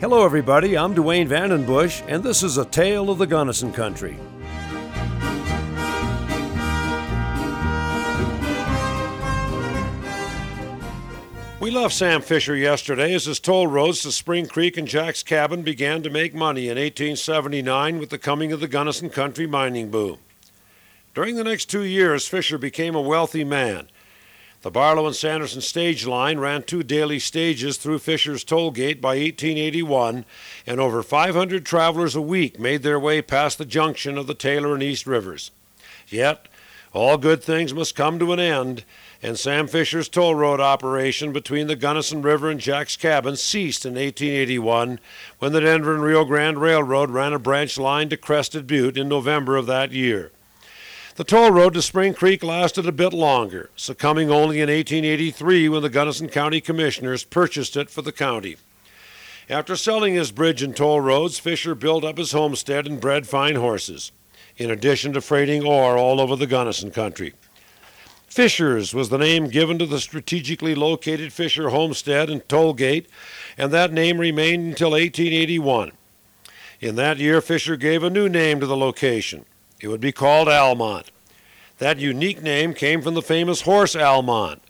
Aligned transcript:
Hello, 0.00 0.24
everybody. 0.24 0.78
I'm 0.78 0.94
Duane 0.94 1.28
Vandenbusche, 1.28 2.02
and 2.08 2.24
this 2.24 2.42
is 2.42 2.56
a 2.56 2.64
tale 2.64 3.10
of 3.10 3.18
the 3.18 3.26
Gunnison 3.26 3.70
Country. 3.70 4.16
We 11.60 11.70
left 11.70 11.94
Sam 11.94 12.22
Fisher 12.22 12.56
yesterday 12.56 13.12
as 13.12 13.26
his 13.26 13.38
toll 13.38 13.66
roads 13.66 14.00
to 14.04 14.10
Spring 14.10 14.46
Creek 14.46 14.78
and 14.78 14.88
Jack's 14.88 15.22
Cabin 15.22 15.60
began 15.60 16.02
to 16.02 16.08
make 16.08 16.32
money 16.32 16.70
in 16.70 16.78
1879 16.78 17.98
with 17.98 18.08
the 18.08 18.16
coming 18.16 18.52
of 18.52 18.60
the 18.60 18.68
Gunnison 18.68 19.10
Country 19.10 19.46
mining 19.46 19.90
boom. 19.90 20.16
During 21.14 21.36
the 21.36 21.44
next 21.44 21.66
two 21.66 21.84
years, 21.84 22.26
Fisher 22.26 22.56
became 22.56 22.94
a 22.94 23.02
wealthy 23.02 23.44
man. 23.44 23.90
The 24.62 24.70
Barlow 24.70 25.06
and 25.06 25.16
Sanderson 25.16 25.62
stage 25.62 26.06
line 26.06 26.38
ran 26.38 26.64
two 26.64 26.82
daily 26.82 27.18
stages 27.18 27.78
through 27.78 28.00
Fisher's 28.00 28.44
toll 28.44 28.70
gate 28.70 29.00
by 29.00 29.16
1881, 29.16 30.26
and 30.66 30.78
over 30.78 31.02
500 31.02 31.64
travelers 31.64 32.14
a 32.14 32.20
week 32.20 32.60
made 32.60 32.82
their 32.82 33.00
way 33.00 33.22
past 33.22 33.56
the 33.56 33.64
junction 33.64 34.18
of 34.18 34.26
the 34.26 34.34
Taylor 34.34 34.74
and 34.74 34.82
East 34.82 35.06
Rivers. 35.06 35.50
Yet, 36.08 36.46
all 36.92 37.16
good 37.16 37.42
things 37.42 37.72
must 37.72 37.96
come 37.96 38.18
to 38.18 38.34
an 38.34 38.40
end, 38.40 38.84
and 39.22 39.38
Sam 39.38 39.66
Fisher's 39.66 40.10
toll 40.10 40.34
road 40.34 40.60
operation 40.60 41.32
between 41.32 41.66
the 41.66 41.76
Gunnison 41.76 42.20
River 42.20 42.50
and 42.50 42.60
Jack's 42.60 42.98
Cabin 42.98 43.36
ceased 43.36 43.86
in 43.86 43.94
1881 43.94 45.00
when 45.38 45.52
the 45.52 45.60
Denver 45.62 45.94
and 45.94 46.02
Rio 46.02 46.26
Grande 46.26 46.60
Railroad 46.60 47.08
ran 47.08 47.32
a 47.32 47.38
branch 47.38 47.78
line 47.78 48.10
to 48.10 48.16
Crested 48.18 48.66
Butte 48.66 48.98
in 48.98 49.08
November 49.08 49.56
of 49.56 49.64
that 49.66 49.92
year. 49.92 50.32
The 51.20 51.24
toll 51.24 51.50
road 51.50 51.74
to 51.74 51.82
Spring 51.82 52.14
Creek 52.14 52.42
lasted 52.42 52.86
a 52.86 52.92
bit 52.92 53.12
longer, 53.12 53.68
succumbing 53.76 54.30
only 54.30 54.62
in 54.62 54.70
1883 54.70 55.68
when 55.68 55.82
the 55.82 55.90
Gunnison 55.90 56.30
County 56.30 56.62
Commissioners 56.62 57.24
purchased 57.24 57.76
it 57.76 57.90
for 57.90 58.00
the 58.00 58.10
county. 58.10 58.56
After 59.46 59.76
selling 59.76 60.14
his 60.14 60.32
bridge 60.32 60.62
and 60.62 60.74
toll 60.74 61.02
roads, 61.02 61.38
Fisher 61.38 61.74
built 61.74 62.04
up 62.04 62.16
his 62.16 62.32
homestead 62.32 62.86
and 62.86 62.98
bred 62.98 63.26
fine 63.26 63.56
horses, 63.56 64.12
in 64.56 64.70
addition 64.70 65.12
to 65.12 65.20
freighting 65.20 65.62
ore 65.62 65.98
all 65.98 66.22
over 66.22 66.36
the 66.36 66.46
Gunnison 66.46 66.90
country. 66.90 67.34
Fisher's 68.26 68.94
was 68.94 69.10
the 69.10 69.18
name 69.18 69.48
given 69.48 69.78
to 69.78 69.84
the 69.84 70.00
strategically 70.00 70.74
located 70.74 71.34
Fisher 71.34 71.68
homestead 71.68 72.30
and 72.30 72.48
toll 72.48 72.72
gate, 72.72 73.10
and 73.58 73.70
that 73.70 73.92
name 73.92 74.16
remained 74.16 74.68
until 74.68 74.92
1881. 74.92 75.92
In 76.80 76.96
that 76.96 77.18
year, 77.18 77.42
Fisher 77.42 77.76
gave 77.76 78.02
a 78.02 78.08
new 78.08 78.30
name 78.30 78.58
to 78.58 78.66
the 78.66 78.74
location. 78.74 79.44
It 79.80 79.88
would 79.88 80.00
be 80.00 80.12
called 80.12 80.48
Almont. 80.48 81.10
That 81.78 81.98
unique 81.98 82.42
name 82.42 82.74
came 82.74 83.02
from 83.02 83.14
the 83.14 83.22
famous 83.22 83.62
horse 83.62 83.96
Almont, 83.96 84.62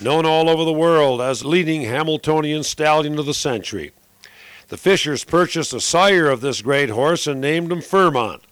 known 0.00 0.26
all 0.26 0.48
over 0.48 0.64
the 0.64 0.72
world 0.72 1.20
as 1.20 1.44
leading 1.44 1.82
Hambletonian 1.82 2.62
stallion 2.62 3.18
of 3.18 3.26
the 3.26 3.34
century. 3.34 3.92
The 4.68 4.76
Fishers 4.76 5.24
purchased 5.24 5.72
a 5.72 5.80
sire 5.80 6.28
of 6.28 6.42
this 6.42 6.60
great 6.60 6.90
horse 6.90 7.26
and 7.26 7.40
named 7.40 7.72
him 7.72 7.80
Fairmont 7.80 8.42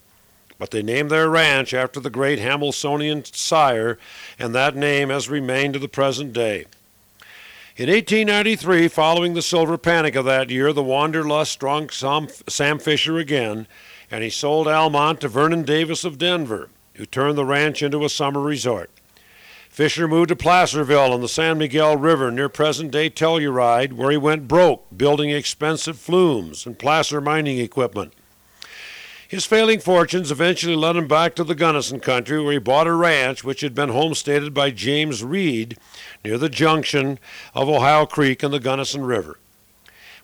but 0.58 0.70
they 0.70 0.82
named 0.82 1.10
their 1.10 1.28
ranch 1.28 1.74
after 1.74 2.00
the 2.00 2.10
great 2.10 2.38
Hambletonian 2.38 3.24
sire, 3.24 3.98
and 4.38 4.54
that 4.54 4.76
name 4.76 5.10
has 5.10 5.28
remained 5.28 5.74
to 5.74 5.80
the 5.80 5.88
present 5.88 6.32
day. 6.32 6.64
In 7.76 7.90
1893, 7.90 8.88
following 8.88 9.34
the 9.34 9.42
silver 9.42 9.76
panic 9.76 10.14
of 10.14 10.24
that 10.24 10.48
year, 10.48 10.72
the 10.72 10.82
wanderlust 10.82 11.52
struck 11.52 11.92
Sam 11.92 12.78
Fisher 12.78 13.18
again, 13.18 13.66
and 14.10 14.22
he 14.22 14.30
sold 14.30 14.68
Almont 14.68 15.20
to 15.20 15.28
Vernon 15.28 15.62
Davis 15.62 16.04
of 16.04 16.18
Denver, 16.18 16.68
who 16.94 17.06
turned 17.06 17.36
the 17.36 17.44
ranch 17.44 17.82
into 17.82 18.04
a 18.04 18.08
summer 18.08 18.40
resort. 18.40 18.90
Fisher 19.68 20.08
moved 20.08 20.28
to 20.28 20.36
Placerville 20.36 21.12
on 21.12 21.20
the 21.20 21.28
San 21.28 21.58
Miguel 21.58 21.98
River 21.98 22.30
near 22.30 22.48
present 22.48 22.90
day 22.90 23.10
Telluride, 23.10 23.92
where 23.92 24.10
he 24.10 24.16
went 24.16 24.48
broke 24.48 24.86
building 24.96 25.30
expensive 25.30 25.98
flumes 25.98 26.64
and 26.64 26.78
placer 26.78 27.20
mining 27.20 27.58
equipment. 27.58 28.14
His 29.28 29.44
failing 29.44 29.80
fortunes 29.80 30.30
eventually 30.30 30.76
led 30.76 30.96
him 30.96 31.08
back 31.08 31.34
to 31.34 31.44
the 31.44 31.54
Gunnison 31.54 32.00
country, 32.00 32.40
where 32.40 32.52
he 32.52 32.58
bought 32.58 32.86
a 32.86 32.94
ranch 32.94 33.42
which 33.42 33.60
had 33.60 33.74
been 33.74 33.88
homesteaded 33.88 34.54
by 34.54 34.70
James 34.70 35.24
Reed 35.24 35.76
near 36.24 36.38
the 36.38 36.48
junction 36.48 37.18
of 37.52 37.68
Ohio 37.68 38.06
Creek 38.06 38.42
and 38.42 38.54
the 38.54 38.60
Gunnison 38.60 39.04
River. 39.04 39.38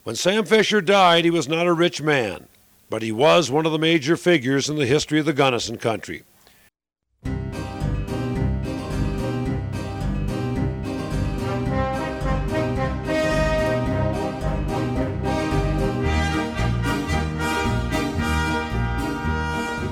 When 0.04 0.16
Sam 0.16 0.44
Fisher 0.44 0.80
died, 0.80 1.24
he 1.24 1.30
was 1.30 1.48
not 1.48 1.66
a 1.66 1.72
rich 1.72 2.00
man, 2.00 2.46
but 2.92 3.00
he 3.00 3.10
was 3.10 3.50
one 3.50 3.64
of 3.64 3.72
the 3.72 3.78
major 3.78 4.18
figures 4.18 4.68
in 4.68 4.76
the 4.76 4.84
history 4.84 5.18
of 5.18 5.24
the 5.24 5.32
Gunnison 5.32 5.78
country. 5.78 6.24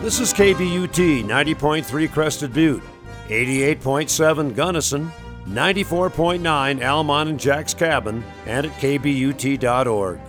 This 0.03 0.21
is 0.21 0.35
KBUT 0.35 1.25
90.3 1.25 2.13
Crested 2.13 2.53
Butte, 2.53 2.83
88.7 3.29 4.55
Gunnison, 4.55 5.11
94.9 5.49 6.87
Almont 6.87 7.31
and 7.31 7.41
Jack's 7.41 7.73
Cabin, 7.73 8.23
and 8.45 8.67
at 8.67 8.73
KBUT.org. 8.73 10.21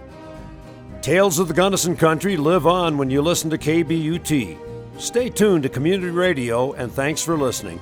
Tales 1.02 1.40
of 1.40 1.48
the 1.48 1.54
Gunnison 1.56 1.96
Country 1.96 2.38
live 2.38 2.68
on 2.68 2.96
when 2.96 3.10
you 3.10 3.24
listen 3.24 3.50
to 3.50 3.58
KBUT. 3.58 4.56
Stay 5.00 5.30
tuned 5.32 5.64
to 5.64 5.70
community 5.70 6.12
radio, 6.12 6.74
and 6.74 6.92
thanks 6.92 7.24
for 7.24 7.36
listening. 7.36 7.82